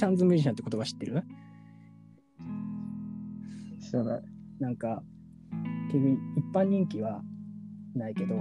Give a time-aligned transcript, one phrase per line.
[0.00, 1.22] シャンズミュージシャンって言葉知ってる？
[3.78, 4.22] 知らない。
[4.58, 5.02] なんか、
[5.92, 7.20] 結局一般人気は
[7.94, 8.36] ないけど、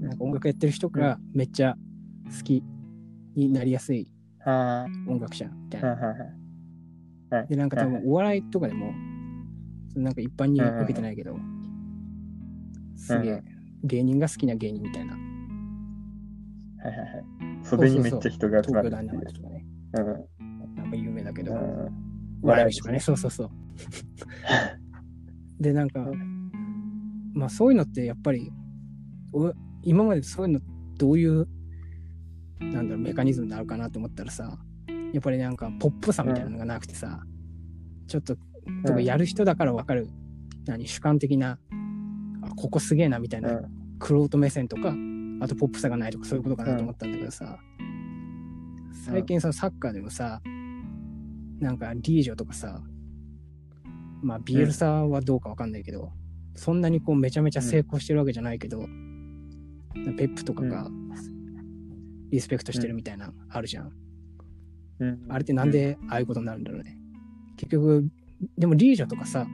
[0.00, 1.74] なんか音楽やってる人がめっちゃ
[2.26, 2.62] 好き
[3.34, 4.14] になりやすい
[4.44, 5.96] あ音楽者みたいな。
[7.48, 8.92] で、なんか多分お笑いとかでも、
[9.96, 11.36] なんか一般に受けてないけど、
[12.94, 13.42] すげえ
[13.82, 15.14] 芸人が好きな芸人みたいな。
[15.14, 17.08] はいはいはい。
[17.64, 19.18] 袖にめっちゃ人が集ま東京ダイるっていう。
[19.18, 19.66] ナマイトとかね、
[21.42, 22.02] けど、うん。
[22.42, 23.50] 笑うね、そうそうそう。
[25.62, 26.14] で、なんかう、
[27.34, 28.52] まあそういうのってやっぱり、
[29.32, 29.52] お
[29.82, 30.60] 今までそういうの
[30.98, 31.46] どういう、
[32.60, 34.58] なんだろう、メカニズムなのかなと思ったらさ、
[35.12, 37.22] やっぱりなんかポップさみたいなのがなくてさ、
[38.06, 38.36] ちょっと、
[38.84, 40.08] とかやる人だからわかる、
[40.66, 41.58] 何、主観的な、
[42.42, 43.60] あ、ここすげえなみたいな、
[43.98, 44.94] クロート目線とか、
[45.40, 47.58] あとポップさがないとかそういうことかなと思ったんだけどさ、
[49.04, 50.40] 最近さ、サッカーでもさ、
[51.62, 52.82] なんかリージョとかさ、
[54.20, 56.10] まあビエルサはどうかわかんないけど、
[56.56, 58.80] そんなにこうめちゃめちゃ成功してるわけじゃないけど、
[59.94, 60.90] ペップとかが
[62.30, 63.92] リスペクトしてるみたいなのあるじゃん。
[64.98, 65.26] うん。
[65.28, 66.98] あれってなんでああいうことになるんだろうね。
[67.56, 68.08] 結局、
[68.58, 69.46] でもリージョとかさ、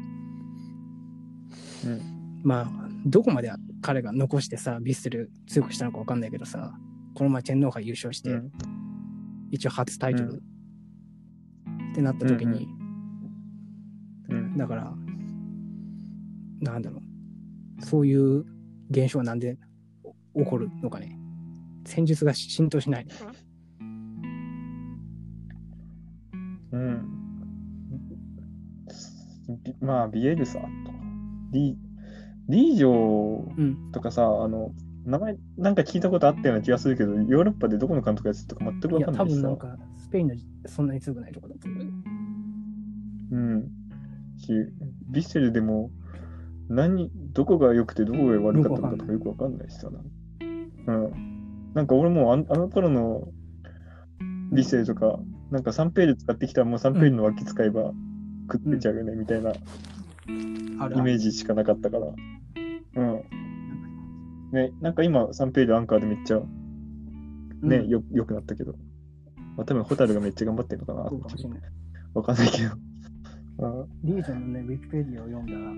[1.84, 2.40] うん。
[2.42, 6.72] まあ、どこまで彼が残してさ、ビッセル強くしたのかわかんないけどさ、
[7.14, 8.52] この前天皇杯優勝して、うん。
[9.50, 10.42] 一応初タイトル、
[11.98, 12.68] ってなった時に、
[14.28, 14.56] うん。
[14.56, 14.94] だから、
[16.60, 17.00] なんだろ
[17.80, 18.44] う、そういう
[18.90, 19.58] 現象はなんで
[20.36, 21.18] 起こるのかね。
[21.84, 23.06] 戦術が浸透しない。
[26.70, 27.08] うん。
[29.64, 30.68] びまあ、ビエルサとか、
[31.52, 31.76] リ
[32.48, 32.88] リージョ
[33.56, 33.90] うん。
[33.92, 34.72] とかさ、あの、
[35.04, 39.78] 名前なんか聞いたことあったような気がするけど、ヨーロッパでどこの監督やってたか全くいや、わかんないしさ多分なん。
[39.78, 39.78] か、
[40.08, 41.90] スペインのそんなに強くないとこだと思うよ。
[43.32, 43.62] うん。
[44.38, 44.52] し、
[45.10, 45.90] ビッセルでも、
[46.70, 49.90] 何、どこが良くてどこが悪かったのかとかよくわかんないしさ。
[49.90, 51.72] うん。
[51.74, 53.28] なんか俺もうあんあの頃の
[54.50, 55.18] ビッセルとか、
[55.50, 57.92] なんか3ページ使ってきたらもう3ページの脇使えば
[58.50, 59.54] 食ってちゃうよね、みたいなイ
[60.26, 62.06] メージしかなかったから。
[62.06, 63.22] うん。
[64.52, 66.40] ね、なんか今3ページアンカーでめっちゃ
[67.60, 68.74] ね、うんよ、良くなったけど。
[69.58, 71.60] まあ多分ホタルがめっちゃ頑張ってるのかなそうかもしれない。
[72.14, 72.70] わかんないけど。
[73.58, 75.72] うんリージョンのね、ウィキペディアを読んだら、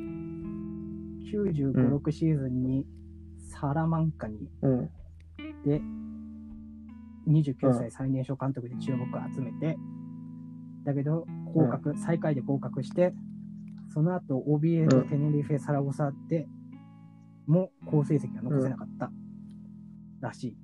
[1.32, 2.86] 95、うん6シーズンに
[3.38, 4.90] サラマンカに、うん。
[5.64, 5.80] で、
[7.26, 9.78] 29歳最年少監督で注目を集めて、
[10.84, 13.14] だけど、降格、最下位で降格して、
[13.88, 16.46] その後、OBA とテネリフェ・サラゴサで
[17.46, 19.10] も好成績が残せなかった
[20.20, 20.56] らしい。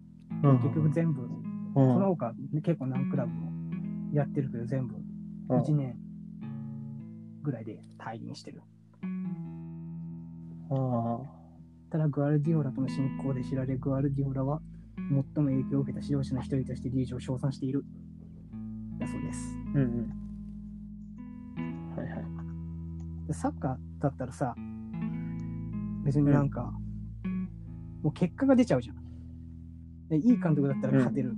[0.45, 1.46] うん結局全部、うん
[1.77, 2.33] その他
[2.65, 3.53] 結構何クラブも
[4.15, 4.99] やってるけど、全部う
[5.57, 5.97] ん1年
[7.43, 8.63] ぐらいで退任してる。
[10.71, 11.21] あ
[11.91, 14.61] ただ、グアルディオラとの親交で知られ、グアルディオラは
[14.97, 17.85] 最も影響を受けた指導者の一人としてリージを称賛している。
[18.99, 19.55] だそうです。
[19.75, 19.85] ーうんう
[21.61, 21.97] ん。
[21.97, 22.25] はいはい。
[23.29, 24.55] でサッカーだったらさ、
[26.05, 26.73] 別になんか、
[28.03, 28.97] もう結果が出ちゃうじゃん。
[30.09, 31.37] でいい監督だったら勝てる、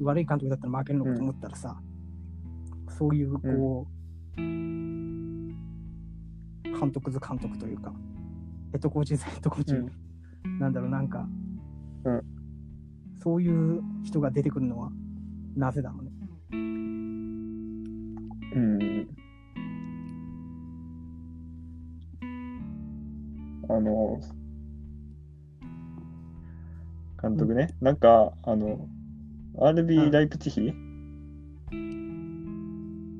[0.00, 1.80] 悪い監督だったら負けるのかと思ったらさ、
[2.88, 3.86] そういうこ
[4.36, 5.56] う、監
[6.92, 7.92] 督図監督というか、
[8.72, 9.74] ヘッドコーチ図ヘッドコーチ、
[10.60, 11.28] なんだろう、なんか、
[12.04, 12.22] うん
[13.18, 14.92] そういう人が出てくるのは
[15.56, 16.12] なぜだろうね？
[18.54, 19.08] うん。
[23.68, 24.20] あの、
[27.20, 28.88] 監督ね、なんか、あの、
[29.58, 30.72] RB ライプチヒ？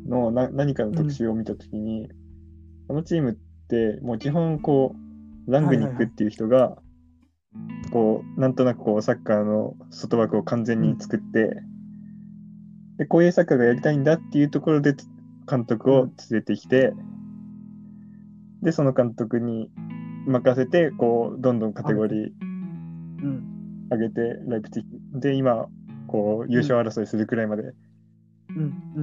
[0.06, 2.08] のな何かの特集を見たときに、
[2.88, 3.34] このチームっ
[3.69, 4.94] て、もう基本、こ
[5.49, 6.76] う、ラングニックっていう人が、
[7.90, 11.56] こう、なんとなくこう、サッカーの外枠を完全に作って、
[12.99, 14.94] で、こういうサッカーがやりたいんだっていうところで
[15.50, 16.93] 監督を連れてきて、
[18.62, 19.70] で、その監督に
[20.26, 22.31] 任せて、こう、どんどんカテゴリー
[23.22, 23.88] うん。
[23.90, 24.87] 上げて、ライプチヒ。
[25.19, 25.69] で、今、
[26.16, 27.74] こう、優勝争いするくらいまで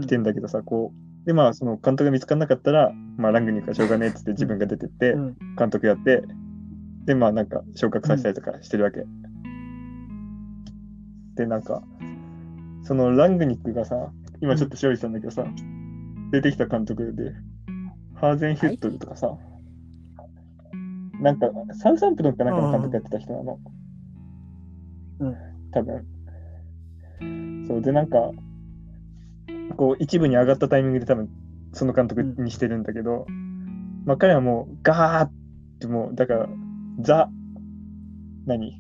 [0.02, 0.92] 来てんだけどさ、こ
[1.24, 5.38] う、で、まあ、その監督が見つからなかったら、まあ、ラングニックはしょうがねえっつって自分が出てってう、ん。
[5.56, 6.24] 監督やって、
[7.06, 9.06] で、まあ、なんか、昇格させたりとかしてるわけ。
[11.36, 11.84] で、なんか、
[12.82, 14.12] そのラングニックがさ、
[14.42, 15.46] 今ちょっと勝利したんだけどさ、
[16.32, 17.32] 出てきた監督で、
[18.16, 19.38] ハーゼンヒュットルとかさ、
[21.22, 23.60] なんか、サウサンプトンかなんかの監督やってた人なの。
[25.20, 25.36] うん。
[25.72, 26.13] 多分。
[27.74, 28.32] そう、で、なんか、
[29.76, 31.30] こう一部に上がったタイミングで多分
[31.72, 33.26] その監督にしてるんだけど、
[34.06, 35.32] まあ彼はもうガーっ
[35.80, 36.48] てもうだから
[37.00, 37.30] ザ
[38.46, 38.80] 何？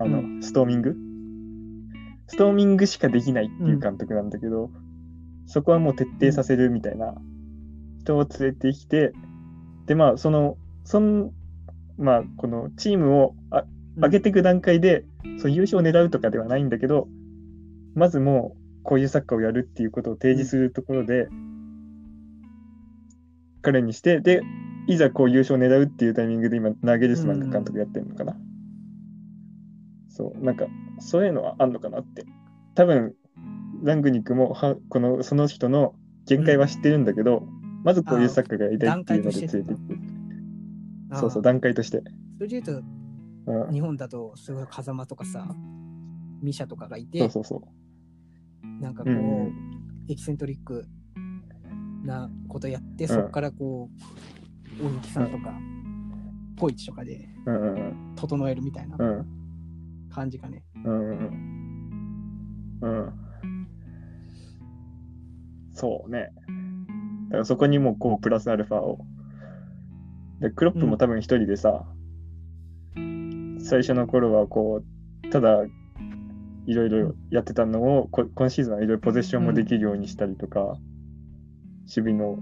[0.00, 0.96] あの、うストーミング？
[2.26, 4.70] ストーミングしかできないっていう監督なんだけど、
[5.46, 7.14] そこはもう徹底させるみたいな
[8.00, 9.12] 人を連れてきて、
[9.86, 11.30] でまあそのそん
[11.98, 13.64] まあこのチームをあ
[13.96, 15.04] 上げていく段階で、
[15.38, 17.06] そう優勝を狙うとかではないんだけど、
[17.94, 21.28] まずもうこういうサッカーをやるっていうことを提示するところで、
[23.62, 24.42] 彼にして、で、
[24.88, 28.36] いざこう優勝を狙うっていうタイミングで今、ナゲルスマンが監督やってるのかな。
[30.08, 30.66] そう、なんか、
[30.98, 32.26] そういうのはあんのかなって。
[32.74, 33.14] 多分、
[33.82, 35.94] ラングニックもはこのその人の
[36.26, 37.46] 限界は知ってるんだけど、
[37.84, 39.78] まずこういうサッカーがやりたいっていうので連れていく。
[41.10, 42.02] あーそうそう、段階として。
[42.36, 42.82] それで言うと、
[43.46, 45.54] うん、日本だと、すごい風間とかさ、
[46.42, 47.81] ミシャとかがいて、そうそうそう。
[48.80, 49.52] なんかこう、うんうん。
[50.08, 50.86] エキセントリック
[52.04, 53.08] なことやって、ん。
[53.08, 53.88] そこからこ
[54.80, 55.54] う、大貫さんとか、
[56.56, 58.14] ポイチとかでうんうんうん。
[58.16, 59.26] 整えるみたいなうん。
[60.10, 60.62] 感じかね。
[60.84, 63.12] うんうんうん。
[65.72, 66.30] そうね。
[67.28, 68.98] だからそこにもこうプラスアルファを。
[70.40, 71.86] で、クロップも多分一人でさ、
[73.60, 74.82] 最初の頃はこ
[75.24, 75.64] う、ただ
[76.66, 82.38] いろいろやってたのを、こ今シーズンはいろいろポゼッションもできるようにしたりとか、守備の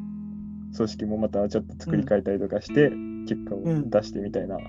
[0.77, 2.91] 組織もまたちょっと作り変えたりとかして、
[3.27, 4.59] 結果を出してみたいな。
[4.59, 4.63] ま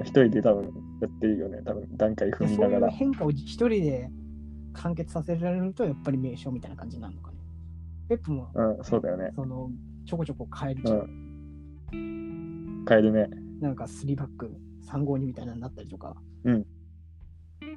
[0.00, 0.64] あ一人で多分
[1.00, 2.90] やってるよね、多分段階踏みながら。
[2.90, 4.10] 変化を一人で
[4.72, 7.38] 完結させられると、やっぱり名称みたいな感じになるのかね。
[8.08, 9.30] ペップも、うん、そうだよね。
[9.34, 9.70] その、
[10.06, 10.98] ちょこちょこ変えるじゃん。
[11.92, 12.84] うん。
[12.88, 13.28] 変えるね。
[13.60, 14.52] なんか3バック、
[14.86, 16.16] 3号2みたいなのになったりとか。
[16.44, 16.66] うん。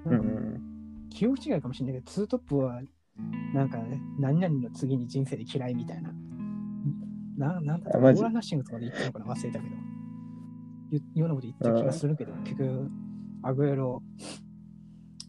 [0.06, 2.82] ううんうん記憶違いかもしれないけど、ツートップは、
[3.54, 6.14] なんかね、何々の次に人生で嫌いみたいな。
[7.38, 8.20] ななんだったあマジ？
[8.20, 9.76] オーラナッシングとかで言ったのかな忘れたけど。
[11.16, 12.92] ようなこと言った気がするけど、結局、
[13.42, 14.02] アグエロ、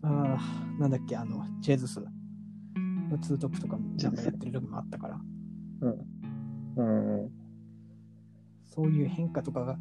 [0.03, 2.01] あーなんだっけ、あの、ジェズス
[3.11, 5.21] のツートップとかなんかやってる時もあったから、
[5.81, 5.99] うん。
[6.77, 7.31] うんうん。
[8.65, 9.79] そういう変化とかが、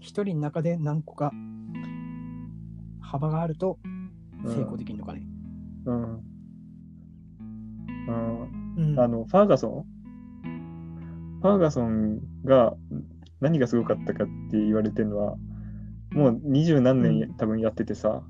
[0.00, 1.32] 一人の中で何個か
[3.14, 3.78] 幅があると
[4.44, 5.22] 成功できるのかね。
[5.86, 6.02] うん。
[6.02, 6.06] う
[8.10, 8.74] ん。
[8.76, 8.98] うん。
[8.98, 9.84] あの、ファーガソン？
[11.40, 12.74] ファーガソンが
[13.40, 15.36] 何がすごかったかって言われてるのは、
[16.10, 18.24] もう二十何年う多分やっててさ、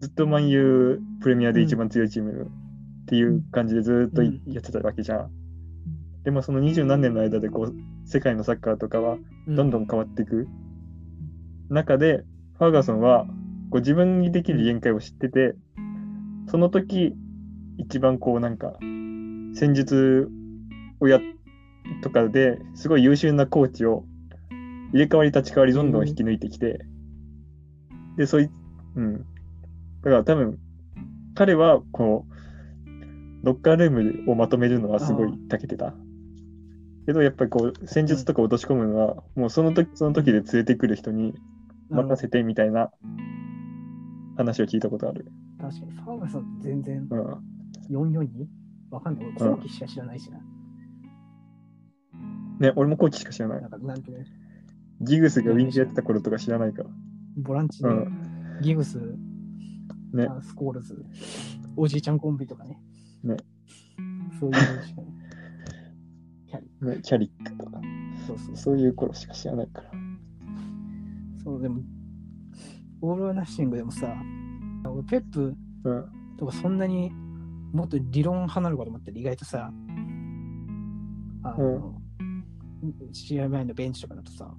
[0.00, 2.50] ずっとマンユープレミアで一番強いチーム
[3.02, 5.30] っていう感じでずっといやってたわけじゃん。
[6.24, 7.74] でもその二十何年の間でこう、
[8.08, 10.48] 世界のサッカーとかはどんどん変わっていく
[11.68, 12.24] 中で、
[12.56, 13.26] ファーガソンは
[13.70, 15.54] こう自分にできる限界を知ってて、
[16.48, 17.14] その時、
[17.78, 18.74] 一番こうなんか、
[19.54, 20.30] 戦術
[21.00, 21.20] をや
[22.02, 24.04] とかですごい優秀なコーチを
[24.92, 26.80] 入れ替わり立ち替わりどんどん引き抜いてきて、
[28.16, 28.48] で、そい、
[28.94, 29.18] うん。
[29.18, 29.24] だ
[30.04, 30.58] から多分、
[31.34, 32.36] 彼はこう、
[33.44, 35.94] ロッカールームをまとめるのはすごい長けてた。
[37.04, 41.34] けど、やっぱりこう、戦術とか落とし込むのは、もうその時その時で連れてくる人に
[41.90, 42.90] 任せてみたいな
[44.36, 45.26] 話を聞いたことある。
[45.60, 47.56] 確かに、ファーガソンって全然うん。
[47.90, 48.46] 442?
[48.90, 49.26] わかんない。
[49.38, 50.38] 俺、後期しか知らないしな。
[52.60, 53.68] ね、俺もコーチしか知らないな。
[53.68, 54.24] んか、なんていうの
[55.02, 56.90] ギグスがウィングやってた頃とか知らないから。
[57.36, 58.98] ボランチで、うんギグス、
[60.14, 61.04] ねあスコールズ、
[61.76, 62.80] おじいちゃんコンビとかね。
[63.22, 63.36] ね
[64.40, 65.12] そういうのしかない
[66.48, 67.80] キャリね、キャリックとか。
[68.26, 68.56] そうそうそう。
[68.56, 69.90] そういう頃しか知らないから。
[71.44, 71.82] そう、でも、
[73.00, 74.14] オール・ナッシングでもさ、
[74.84, 76.04] 俺ペップうん。
[76.36, 77.10] とかそんなに
[77.72, 79.72] もっと理論派なのかと思ったら意外とさ、
[81.42, 82.00] あの、
[83.12, 84.52] 試合前のベンチとかだとさ、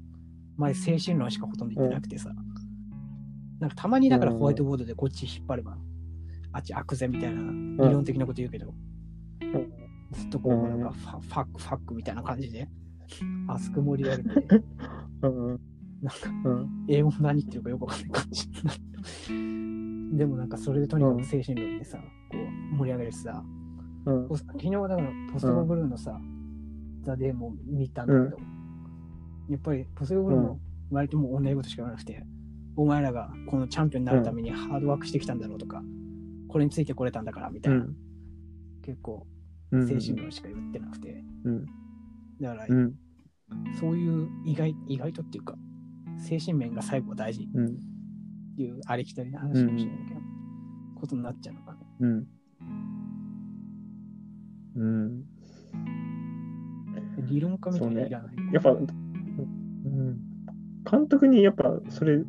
[0.57, 2.31] 前精神論しかほとんど言ってなくてさ、
[3.59, 5.77] なんかたまにだからホワイトボードでこっち引っ張れば、
[6.51, 8.73] あっち悪善みたいな理論的なこと言うけど、
[10.11, 12.67] ずっとこう、うんなんかファファックファックみたいな感じで、
[13.47, 14.29] アスク盛り上げて、
[15.21, 15.47] うん。
[15.49, 15.59] うん。
[16.01, 16.85] なんかうん。
[16.87, 18.73] 英語も何言ってるかよくわかんない感じにな
[20.11, 20.17] る。
[20.17, 22.37] でもなんかそれでとにかく精神論でさ、こ
[22.73, 23.43] う盛り上げるしさ、
[24.05, 24.27] うん。
[24.29, 26.19] 昨日だからポストボブルーのさ、
[27.03, 28.37] ザ・デーも見たんだけど、
[29.49, 30.59] やっぱりポストボブルーも
[30.91, 32.23] 割ともう同じことしか言わなくて、
[32.75, 35.81] お前らがこのチャンピオンになるためにハードワークしてきたんだろうとか、
[36.47, 37.95] これについてこれたんだからみたいな、うん。
[38.83, 39.25] 結構
[39.71, 39.87] うん。
[39.87, 41.65] 精神論しか言ってなくて、うん。
[42.39, 42.93] だからうん。
[43.79, 45.55] そういう意外意外とっていうか、
[46.17, 47.67] 精神面が最後は大事うん。
[47.67, 47.69] っ
[48.57, 50.19] ていうありきたりな話かもしれないけど、
[50.99, 51.79] ことになっちゃうのかね。
[51.99, 52.27] うん。
[54.75, 55.23] うん。
[57.27, 58.35] 理論家みたいないらない。
[58.53, 60.19] やっぱ、うん、
[60.89, 62.23] 監督にやっぱそれ、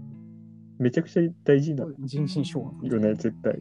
[0.79, 2.99] めちゃくちゃ大事だよ人心掌握。
[2.99, 3.59] ね、絶対。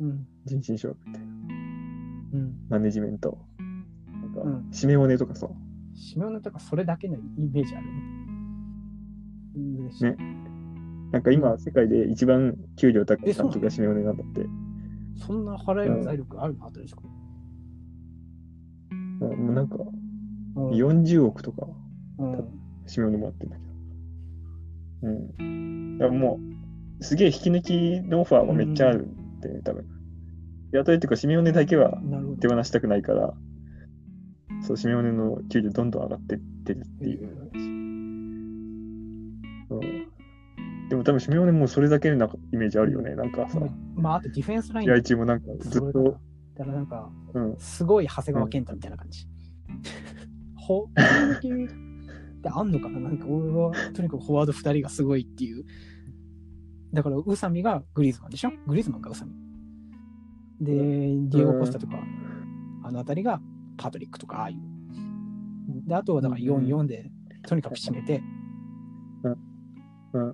[0.00, 0.26] うん。
[0.44, 1.28] 人心掌握みたいな。
[1.28, 2.54] うん。
[2.68, 3.38] マネジメント。
[4.08, 5.48] なんか、うんシメオネとかさ、
[5.94, 7.20] シメオネとかそれだけのイ
[7.52, 7.86] メージある。
[7.86, 8.15] う
[9.86, 10.16] ん嬉しいね
[11.12, 14.46] なんか今、世界で一番給料高い監督がシメオネなんだって。
[15.16, 17.16] そんな払える財力あるのあとですか、うん
[19.18, 19.76] もうなんか、
[20.56, 21.66] うん、40億とか、
[22.18, 22.44] うん。
[22.86, 23.62] シメオネもらってるんだけ
[25.06, 25.12] ど。
[25.38, 25.98] うん。
[25.98, 26.38] だからも
[27.00, 29.86] う、すげえ引き抜きのオファーもめっちゃあるんで、多分。
[30.72, 31.98] 雇いっていうか、シメオネだけは。
[32.40, 33.34] 手放したくないから、
[34.62, 37.64] そう、シメオネの給料どんどん上がってってるっていう話。
[37.64, 37.65] う
[41.06, 43.14] 多分シメオネもそれだけのイメージあるよね。
[43.14, 43.60] なんかさ、
[43.94, 44.88] まあ、あとディフェンスライン。
[44.88, 45.92] 試合中もなんかずっと。
[45.92, 46.20] と、
[46.56, 46.64] だ。
[46.64, 49.28] からなんか、うん、すごい長谷川健太みたいな感じ。
[50.56, 50.90] ほ、攻
[51.40, 51.68] 撃っ
[52.42, 52.98] てあんのかな？
[52.98, 55.64] なんか俺は、とにかくフォワード2人がすごいっていう。
[56.92, 58.50] だから、宇佐美がグリーズマンでしょ？
[58.66, 59.32] グリーズマンが宇佐美。
[60.64, 62.02] で、ディエゴ・コスタとか、
[62.84, 63.40] あのあたりが
[63.76, 64.56] パトリックとか、ああいう。
[65.88, 67.10] で、あとはだから4-4で、
[67.46, 68.35] とにかく締めて、うん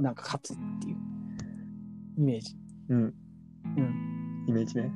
[0.01, 0.97] なんか勝つっていう
[2.19, 2.57] イメージ。
[2.89, 4.45] うん、うん。
[4.49, 4.93] イメージね。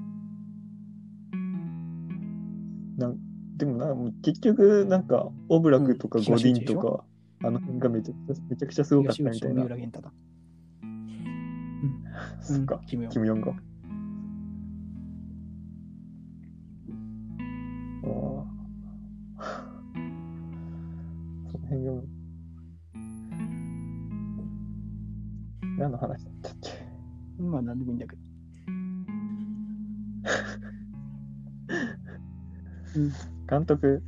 [2.99, 3.17] なん
[3.57, 7.05] でもな、もう結局、なんか、オブラクとかうんゴディンと東か、
[7.45, 9.67] あの辺がめちゃくちゃめちゃくちゃすごかったみたいな東口三。
[9.67, 10.13] 浦玄太だ。
[12.41, 13.53] そっかうん、キムヨンキム・ヨンが。
[25.87, 26.71] 何の話だったっけ？
[27.41, 28.23] まあ、なんでもいいんだけど。
[32.97, 33.13] うん。
[33.49, 34.03] 監督、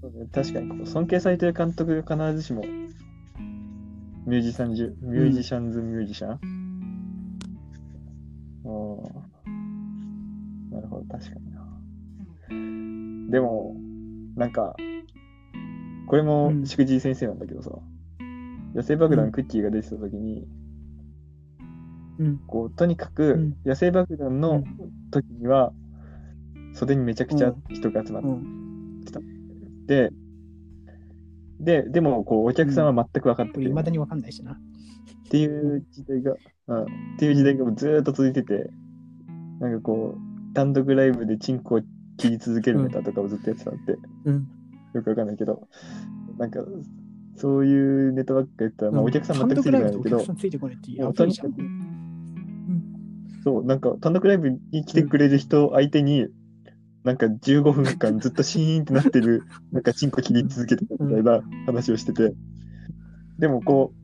[0.00, 6.40] そうね、確かにこう尊敬されてる監督が必ずしもミュージシャンじゅ、ミュージシャンズ・ミュージシャン、
[8.64, 13.30] おーなるほど、確かにな。
[13.30, 13.76] でも、
[14.34, 14.74] なんか、
[16.08, 17.70] これもうんしくじい先生なんだけどさ、
[18.74, 20.65] 野生爆うん弾クッキーが出てた時に、うん。
[22.46, 24.64] こう、とにかうくん野生爆弾の
[25.10, 25.72] 時には、
[26.74, 29.86] 袖にめちゃくちゃ人が集まってうん。
[29.86, 30.10] で、
[31.60, 34.52] で、でも、こう、お客さんは全く分かってこれ、る未だにわかんないしな。
[34.52, 34.56] っ
[35.28, 36.34] ていう時代が、
[36.68, 36.86] うん、っ
[37.18, 38.70] ていう時代がずーっと続いてて、
[39.60, 41.80] なんかこう、単独ライブでチンコを
[42.18, 43.96] 切り続けるネタとかをずっとやってたんで、
[44.26, 44.48] うん。
[44.94, 45.66] よくわかんないけど、
[46.38, 46.60] なんか、
[47.36, 51.95] そういうネタばっかやったら、まあ、お客さん全くついてこないけど単独ライブとお客さ、んついてこないってやばいじゃん。
[53.46, 56.26] そう、なんか単独ライブに来てくれる人相手に、
[57.04, 62.34] なんか15分間ずっとシーンってなってる、 なんかチンコ切り続けてたみたいな話をしてて、
[63.38, 63.94] でもこ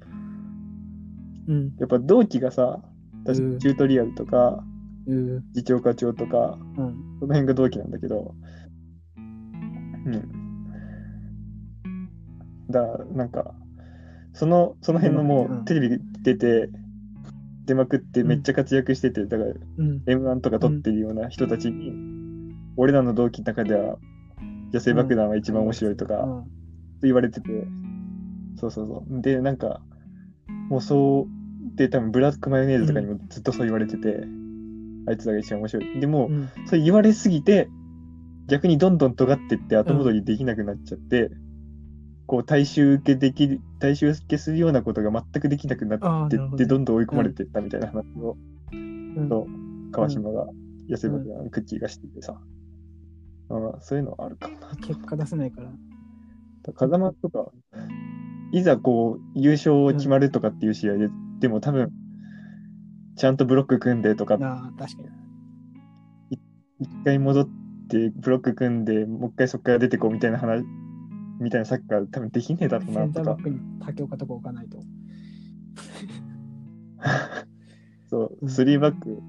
[1.49, 1.73] う、うん。
[1.81, 2.85] やっぱ同期がさ、
[3.27, 4.63] 確うんかチュートリアルとか、
[5.09, 5.43] うん。
[5.55, 7.19] 次長課長とか、うん。
[7.19, 8.37] その辺が同期なんだけど、
[9.17, 9.21] う
[10.09, 10.23] ん。
[12.71, 13.57] だから、なんか、
[14.35, 16.69] その、その辺のもうんうテレビ出て、
[17.73, 20.03] 出まくってめっちゃ活躍してて、だからうん。
[20.07, 21.93] M1 とか撮ってるような人たちに、
[22.77, 23.97] 俺らの同期の中では、
[24.73, 26.45] 野生爆弾は一番面白いとかうん
[27.03, 27.49] 言われてて、
[28.57, 29.23] そうそうそう。
[29.23, 29.81] で、なんか、
[30.69, 34.25] もうそう、で、多分ブラックマヨネーズとかにもずっとそう言われてて、
[35.09, 36.01] あいつらが一番面白い。
[36.01, 36.49] でも、うん。
[36.67, 37.69] それ言われすぎて、
[38.49, 41.31] 逆にどんどん尖ってって後戻りできなくなっちゃって、
[42.33, 48.39] こう大衆受けできる、大衆受けするようなことが全くできなくなってって、どんどん追い込まれてったみたいな話を、
[48.73, 50.47] うんそう川島が、
[50.89, 52.41] 野生爆弾、クッキーがしててさ、
[53.51, 54.75] まあまあ、そういうのはあるかもな。
[54.77, 55.69] 結果出せないから。
[56.73, 57.53] 風間とか、
[58.51, 61.11] いざこう、優勝決まるとかっていう試合で、
[61.41, 61.93] でも多分、
[63.17, 65.03] ちゃんとブロック組んでとか、ああ、確か
[66.31, 66.39] に。
[66.81, 67.49] 一回戻っ
[67.91, 70.65] てブロック組んで、もう一回そこから出てこうみたいな話、
[71.43, 73.43] みたいなサッカー多分できねえだろうセなとかンターバッ。
[73.43, 74.79] クに竹岡とか置かないと。
[78.09, 79.21] そうう、んスリーバック、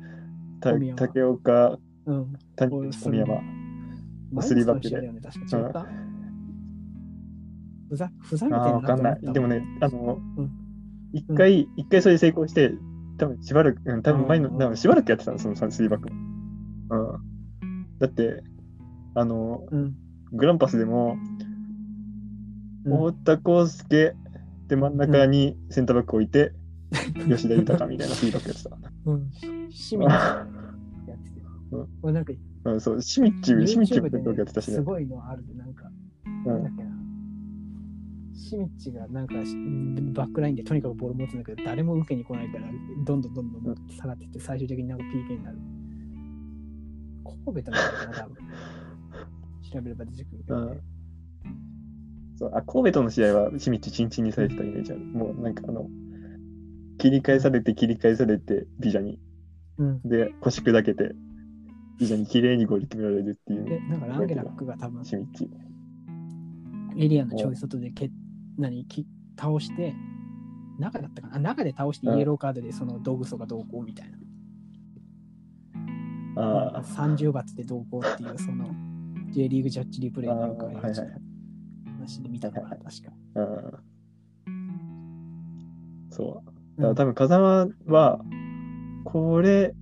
[0.95, 2.33] 竹岡、うん。
[2.55, 2.71] 谷
[3.17, 3.41] 山。
[4.31, 5.11] 前スリーバックでね。
[7.89, 9.19] ふざふざけてああ、んなわかんない。
[9.21, 10.51] でもね、あのうん、
[11.13, 12.73] 一回、一回それで成功して、
[13.17, 16.09] 多分しばらく、うん、多分前の、うん多分しばらくやってたの、そのスリーバック。
[16.11, 16.19] うん。
[17.99, 18.43] だって、
[19.15, 19.95] あの、うん。
[20.31, 21.17] グランパスでも、
[21.47, 21.52] うん
[22.83, 24.15] 太田康介
[24.67, 26.53] で真ん中にセンターバック置いて、
[27.27, 28.77] 吉田豊みたいなスリーバックやってた。
[29.05, 29.31] うん。
[29.69, 30.45] 清水や
[31.15, 31.41] ってて。
[32.01, 32.33] 俺なんか、
[32.65, 34.73] うん、そう、シミッチ、シミッチやってたしね。
[34.73, 35.89] ですごいのあるで、なんか、
[36.25, 36.89] うんなんだっけな。
[38.35, 39.55] シミッチがなんかし
[40.13, 42.67] バックラインでとにかくボール持つんだけど、誰も受けに来ないから、
[43.05, 45.57] どんどんどんどん下がっていって、最終的になんか PK になる。
[47.45, 48.35] 神戸となんだかな、多分。
[49.71, 50.81] 調べれば出てくるけどね。
[52.35, 55.01] そうあ神戸との試合はシミッチチンチンにされてたイメージある。
[55.01, 55.87] もうなんかあの、
[56.97, 59.19] 切り返されて切り返されてビジャに。
[59.77, 60.01] うん。
[60.03, 61.13] で、腰砕けて、
[61.99, 65.49] ビジャに綺麗にゴール決められるっていうで、なんかランゲラックが多分シミッチ。
[66.97, 68.11] エリアのちょい外でけ
[68.57, 69.07] 何き
[69.39, 69.95] 倒して、
[70.79, 71.35] 中だったかな？
[71.35, 74.17] あ中で倒してイエローカードでその道具層がどうこうみたいな。
[76.35, 78.65] ああ、30バツでどうこうっていう、その
[79.31, 81.22] J リーグジャッジリプレイああによくあるはいはいはい。
[82.03, 83.13] 話で見たのかな、確か。
[83.35, 83.93] うん
[86.09, 86.43] そ
[86.77, 86.81] う。
[86.81, 88.21] だうんから多分風間は、
[89.05, 89.73] これ、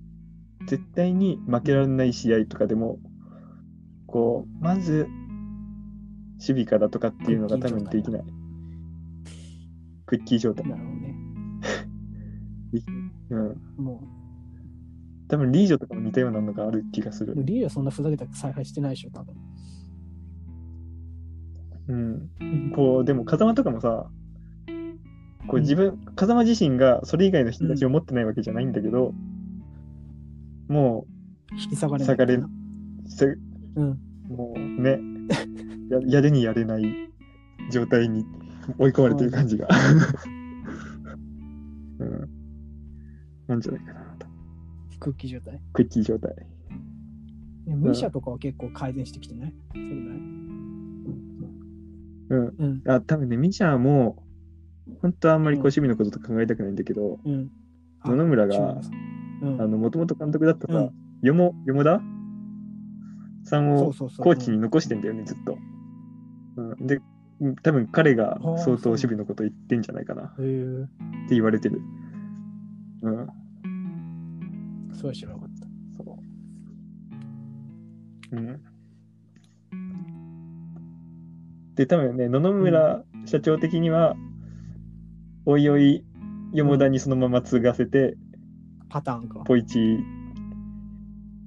[0.66, 2.98] 絶対に負けられない試合とかでも、
[4.06, 5.08] こう、まず、
[6.34, 8.24] 守備からとかっていうのが多分できない。
[10.06, 10.66] クッキー状態。
[10.68, 11.14] なるほどね。
[13.30, 13.84] うん。
[13.84, 14.00] も
[15.28, 17.34] 多分リージョとかも似たようなのがある気がすう、る。
[17.44, 19.34] リーダーそんなふざけた采配してないでしょ、多分。
[21.88, 22.30] うん。
[22.74, 24.10] こう、でも風間とかもさ、
[25.48, 29.12] こう自分、風間自身がそれ以外の人たちを持ってないわけじゃないんだけど、
[30.68, 31.06] も
[31.52, 32.04] 引き下がう、れ。
[32.04, 32.38] 下がれ、
[33.06, 33.26] せ
[33.74, 33.98] うん。
[34.28, 35.00] もうね、
[35.90, 36.84] ややるにやれない
[37.70, 38.24] 状態に
[38.78, 39.68] 追い込まれてる感じが。
[41.98, 42.28] うん。
[43.48, 44.26] なんじゃないかなと。
[45.00, 45.60] クッキー状態。
[45.72, 46.34] クッキー状態。
[47.66, 49.54] ねミシャとかは結構改善してきてない？
[49.72, 50.18] それぐらい？
[52.86, 54.22] あ、多分ね、ミシャーも、
[55.00, 57.50] 本当はあんまりこう守備のこととか考えたくないんだけど、うん。
[58.00, 58.80] あ野々村が、
[59.42, 59.60] うん。
[59.60, 60.90] あの、もともと監督だったさ、うん
[61.22, 62.00] よも、よもだ？
[63.44, 63.92] さんを。
[63.92, 65.56] コーチに残してんだよね、ずっと。
[66.56, 66.96] うん、で、
[67.40, 70.42] うん多分彼が相当守備のこと言ってんじゃないかなって
[71.30, 71.80] 言われてる。
[73.02, 73.28] うん。
[74.92, 74.94] え。
[74.94, 75.66] そうは知らなかった。
[76.04, 76.18] そ
[78.32, 78.36] う。
[78.36, 78.60] うん。
[81.74, 84.14] で、多分ね、野々村社長的には、
[85.46, 86.04] おいおい、
[86.52, 88.16] よもだにそのまま継がせて、
[88.88, 89.40] パターンか。
[89.44, 89.98] ポイチ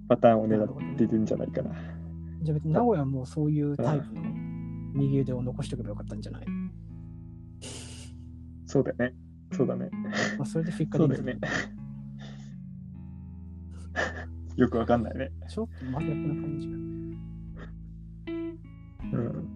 [0.07, 1.71] パターンを狙ってるんじゃないかな。
[2.41, 4.21] じゃあ別に名古屋はもうそういうタイプの
[4.93, 6.45] 右腕を残しておけばよかったんじゃない？
[8.65, 9.13] そうだよね。
[9.51, 9.89] そうだね。
[10.37, 11.39] まあそれでフィッカでそうだよね。
[14.55, 15.31] よくわかんないね。
[15.47, 16.73] ちょっと真逆な感じが。
[19.17, 19.49] うん。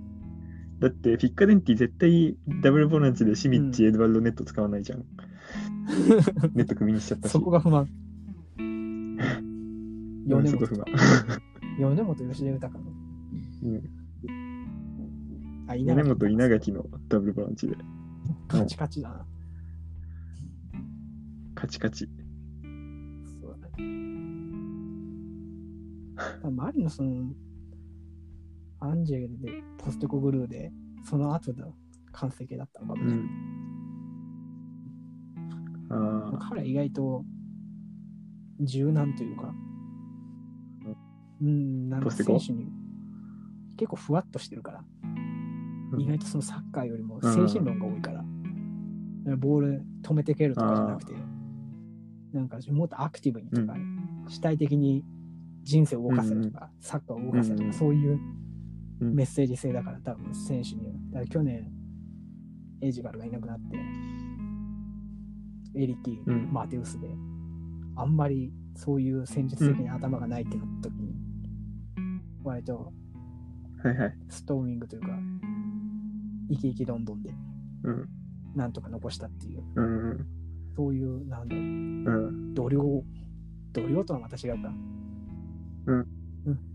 [0.79, 4.99] だって、フィッカデンティ絶対ダブルボランチでシミッチ、エドワルドネット使わないじゃん。
[6.55, 7.31] ネット組にしちゃったし。
[7.31, 7.87] そこが不満。
[8.59, 9.17] うん、
[10.25, 10.85] 米本そこ不満。
[11.79, 12.83] 米本吉田豊の。
[13.63, 13.83] うん。
[15.67, 17.75] あ、米本稲垣のダブルボランチで。
[18.47, 19.25] カチカチだな。
[21.55, 22.07] カチカチ。
[23.41, 23.83] そうだね。
[26.51, 27.33] マリノスの
[28.81, 30.71] アンジェルでポステコグルーで、
[31.03, 31.73] その後の
[32.11, 33.13] 完成形だったのかもね。
[35.89, 36.39] うん。
[36.39, 37.25] 彼は意外と
[38.61, 39.53] 柔軟というか、
[41.41, 42.67] うん、なんか選手に
[43.77, 44.83] 結構ふわっとしてるから、
[45.93, 46.01] うん。
[46.01, 48.23] 意外とそのサッカーよりも精神論が多いから、
[49.37, 51.13] ボール止めて蹴るとかじゃなくて、
[52.33, 53.75] なんかもっとアクティブにとか、
[54.29, 55.03] 主体的に
[55.63, 58.48] 人生を動かせとか、サッカーを動かせとか、うんそういううん
[58.99, 60.93] メッセージ性だから、多分選手には。
[61.11, 61.71] だから去年、
[62.81, 63.77] エイジガルがいなくなって、
[65.75, 67.07] エリキ、うんマテウスで、
[67.95, 71.15] あんまりそういう戦術的に頭がないってなった時に、
[72.43, 72.91] 割と。
[74.27, 75.07] ストーミングというか、
[76.49, 77.33] 生き生きどんどんで、
[77.83, 78.09] うん。
[78.55, 80.27] なんとか残したっていう、うん。
[80.75, 82.53] そういう、なんだろう、うん。
[82.53, 83.03] 度量、
[83.71, 84.73] 度量とはまた違うか。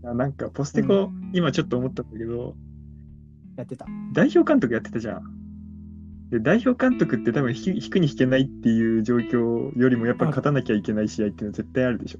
[0.03, 2.55] あなんか、ポステコ、今ちょっと思ったんだけど、
[3.57, 3.85] やってた。
[4.13, 5.35] 代表監督やってたじゃん。
[6.29, 12.19] で代表監督って多分引くに引けないっていう状況よりもやっぱ勝たなきゃいけない試合っていうのは絶対あるでしょ。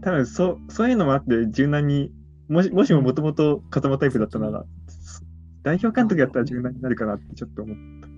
[0.00, 2.10] 多分そそういうのもあって柔軟に
[2.48, 4.64] もしもしももともと風間タイプだったなら、
[5.62, 8.08] 代表監督やったら柔軟になるかなってちょっと思った。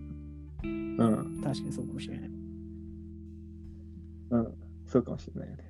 [0.63, 2.31] うん、確かにそうかもしれない。
[4.31, 4.55] うん、
[4.87, 5.68] そうかもしれないよね。